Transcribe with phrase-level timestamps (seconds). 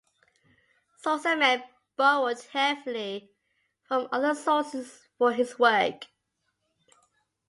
[1.05, 1.61] Sozomen
[1.95, 3.29] borrowed heavily
[3.83, 6.07] from other sources for his work.